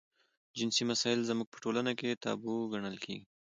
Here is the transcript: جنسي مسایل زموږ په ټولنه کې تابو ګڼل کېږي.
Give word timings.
جنسي 0.57 0.83
مسایل 0.91 1.19
زموږ 1.29 1.47
په 1.49 1.57
ټولنه 1.63 1.91
کې 1.99 2.19
تابو 2.23 2.53
ګڼل 2.73 2.95
کېږي. 3.03 3.23